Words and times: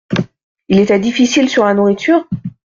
Il 0.67 0.79
était 0.79 0.97
difficile 0.97 1.47
sur 1.47 1.63
la 1.63 1.75
nourriture? 1.75 2.27